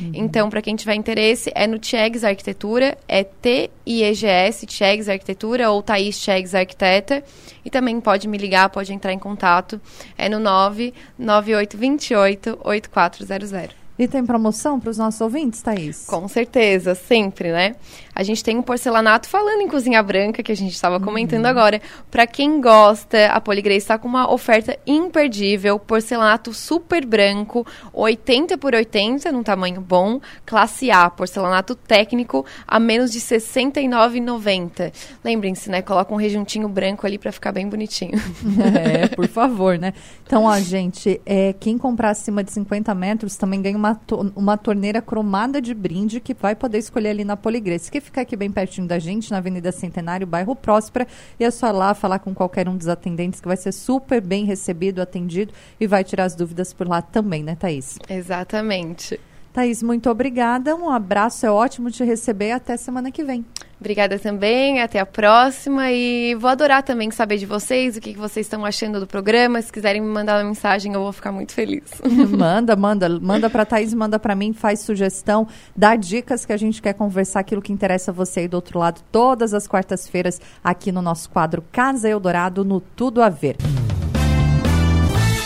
Uhum. 0.00 0.11
Então, 0.14 0.49
para 0.49 0.62
quem 0.62 0.75
tiver 0.75 0.95
interesse, 0.95 1.52
é 1.55 1.67
no 1.67 1.79
Tiegs 1.79 2.25
Arquitetura, 2.25 2.97
é 3.07 3.23
T-I-E-G-S, 3.23 4.67
Tiegs 4.67 5.09
Arquitetura, 5.09 5.71
ou 5.71 5.83
Thaís 5.83 6.19
Tiegs 6.19 6.55
Arquiteta. 6.55 7.23
E 7.64 7.71
também 7.71 8.00
pode 8.00 8.26
me 8.26 8.38
ligar, 8.38 8.71
pode 8.71 8.95
entrar 8.95 9.12
em 9.12 9.19
contato. 9.19 9.79
É 10.17 10.29
no 10.29 10.40
99828 10.40 12.59
8400. 12.64 13.81
E 14.00 14.09
tem 14.09 14.25
promoção 14.25 14.81
para 14.81 14.88
os 14.88 14.97
nossos 14.97 15.21
ouvintes, 15.21 15.61
Thaís? 15.61 16.07
Com 16.07 16.26
certeza, 16.26 16.95
sempre, 16.95 17.52
né? 17.52 17.76
A 18.14 18.23
gente 18.23 18.43
tem 18.43 18.57
um 18.57 18.62
porcelanato 18.62 19.29
falando 19.29 19.61
em 19.61 19.69
cozinha 19.69 20.02
branca, 20.02 20.43
que 20.43 20.50
a 20.50 20.57
gente 20.57 20.73
estava 20.73 20.99
comentando 20.99 21.45
uhum. 21.45 21.50
agora. 21.50 21.83
Para 22.11 22.26
quem 22.26 22.61
gosta, 22.61 23.26
a 23.26 23.40
Poligrace 23.40 23.79
está 23.79 23.99
com 23.99 24.09
uma 24.09 24.33
oferta 24.33 24.79
imperdível. 24.87 25.79
Porcelanato 25.79 26.55
super 26.55 27.05
branco, 27.05 27.67
80 27.93 28.57
por 28.57 28.75
80, 28.75 29.31
num 29.31 29.43
tamanho 29.43 29.81
bom. 29.81 30.21
Classe 30.47 30.90
A, 30.90 31.11
porcelanato 31.11 31.75
técnico, 31.75 32.47
a 32.67 32.81
menos 32.81 33.12
de 33.12 33.19
R$ 33.19 33.25
69,90. 33.25 34.93
Lembrem-se, 35.23 35.71
né? 35.71 35.83
Coloca 35.83 36.14
um 36.14 36.17
rejuntinho 36.17 36.69
branco 36.69 37.07
ali 37.07 37.19
para 37.19 37.33
ficar 37.33 37.52
bem 37.52 37.69
bonitinho. 37.69 38.19
É, 38.71 39.09
por 39.09 39.26
favor, 39.29 39.79
né? 39.79 39.93
Então, 40.26 40.45
ó, 40.45 40.59
gente, 40.59 41.21
é, 41.25 41.52
quem 41.59 41.76
comprar 41.76 42.11
acima 42.11 42.43
de 42.45 42.52
50 42.52 42.95
metros 42.95 43.37
também 43.37 43.61
ganha 43.61 43.76
uma 43.76 43.90
uma, 43.90 43.95
to 43.95 44.33
uma 44.37 44.57
torneira 44.57 45.02
cromada 45.02 45.61
de 45.61 45.75
brinde 45.75 46.21
que 46.21 46.35
vai 46.35 46.55
poder 46.55 46.79
escolher 46.79 47.11
ali 47.11 47.25
na 47.25 47.37
Poligrês, 47.37 47.90
que 47.90 48.00
fica 48.11 48.21
aqui 48.21 48.37
bem 48.37 48.50
pertinho 48.50 48.87
da 48.87 48.99
gente, 48.99 49.31
na 49.31 49.38
Avenida 49.38 49.71
Centenário, 49.71 50.26
bairro 50.26 50.55
Próspera. 50.57 51.07
E 51.38 51.45
é 51.45 51.50
só 51.50 51.71
lá 51.71 51.95
falar 51.95 52.19
com 52.19 52.35
qualquer 52.35 52.69
um 52.69 52.76
dos 52.76 52.88
atendentes 52.88 53.40
que 53.40 53.47
vai 53.47 53.57
ser 53.57 53.73
super 53.73 54.21
bem 54.21 54.45
recebido, 54.45 55.00
atendido 55.00 55.55
e 55.79 55.87
vai 55.87 56.02
tirar 56.02 56.25
as 56.25 56.35
dúvidas 56.35 56.73
por 56.73 56.88
lá 56.88 57.00
também, 57.00 57.43
né, 57.43 57.55
Thaís? 57.55 57.99
Exatamente. 58.09 59.19
Thaís, 59.52 59.83
muito 59.83 60.09
obrigada. 60.09 60.76
Um 60.76 60.90
abraço, 60.90 61.45
é 61.45 61.50
ótimo 61.50 61.90
te 61.90 62.04
receber. 62.04 62.52
Até 62.52 62.76
semana 62.76 63.11
que 63.11 63.25
vem. 63.25 63.45
Obrigada 63.80 64.19
também, 64.19 64.83
até 64.83 65.00
a 65.00 65.07
próxima. 65.07 65.90
E 65.90 66.35
vou 66.35 66.50
adorar 66.50 66.83
também 66.83 67.11
saber 67.11 67.38
de 67.38 67.47
vocês, 67.47 67.97
o 67.97 68.00
que, 68.00 68.12
vocês 68.12 68.45
estão 68.47 68.64
achando 68.64 69.00
do 69.00 69.07
programa. 69.07 69.61
Se 69.62 69.73
quiserem 69.73 70.02
me 70.02 70.07
mandar 70.07 70.37
uma 70.37 70.49
mensagem, 70.49 70.92
eu 70.92 71.00
vou 71.00 71.12
ficar 71.12 71.33
muito 71.33 71.52
feliz. 71.52 71.85
manda, 72.30 72.76
manda. 72.76 73.09
Manda 73.09 73.49
para 73.49 73.64
Thaís, 73.64 73.95
manda 73.95 74.19
para 74.19 74.35
mim, 74.35 74.52
faz 74.52 74.80
sugestão, 74.80 75.49
dá 75.75 75.97
dicas 75.97 76.45
que 76.45 76.52
a 76.52 76.57
gente 76.57 76.83
quer 76.83 76.92
conversar, 76.92 77.40
aquilo 77.40 77.62
que 77.62 77.73
interessa 77.73 78.12
você 78.12 78.40
aí 78.40 78.49
do 78.49 78.54
outro 78.54 78.78
lado, 78.78 79.00
todas 79.11 79.54
as 79.54 79.66
quartas-feiras, 79.66 80.40
aqui 80.62 80.92
no 80.92 81.00
nosso 81.00 81.30
quadro 81.30 81.64
Casa 81.73 82.09
Eldorado, 82.09 82.64
no 82.64 82.80
Tudo 82.80 83.23
a 83.23 83.30
Ver. 83.30 83.57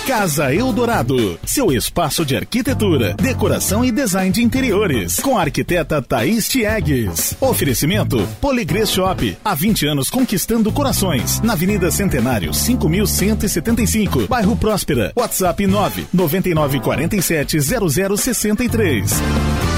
Casa 0.07 0.55
Eldorado, 0.55 1.41
seu 1.47 1.73
espaço 1.73 2.27
de 2.27 2.37
arquitetura, 2.37 3.15
decoração 3.15 3.83
e 3.83 3.91
design 3.91 4.31
de 4.31 4.43
interiores, 4.43 5.19
com 5.19 5.39
a 5.39 5.41
arquiteta 5.41 6.03
Thaís 6.03 6.47
Tiegues. 6.47 7.35
Oferecimento 7.41 8.19
Poligrês 8.39 8.91
Shop, 8.91 9.35
há 9.43 9.55
20 9.55 9.87
anos 9.87 10.11
conquistando 10.11 10.71
corações, 10.71 11.41
na 11.41 11.55
Avenida 11.55 11.91
Centenário, 11.91 12.53
5175, 12.53 14.27
bairro 14.27 14.55
Próspera. 14.57 15.11
WhatsApp 15.17 15.67
9 15.67 16.07
9947 16.13 17.59
0063. 17.61 19.74